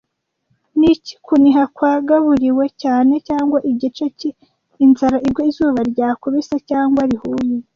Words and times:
Niki 0.79 1.13
kuniha 1.25 1.63
kwagaburiwe 1.75 2.65
cyane 2.81 3.13
cyangwa 3.27 3.57
igice 3.71 4.05
cy- 4.19 4.35
inzara 4.85 5.17
igwa 5.27 5.43
izuba 5.49 5.79
ryakubise 5.91 6.55
cyangwa 6.69 7.01
rihuye, 7.09 7.57